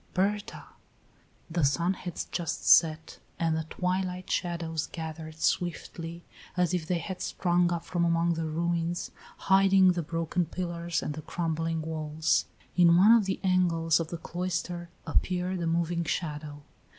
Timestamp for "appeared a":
15.05-15.67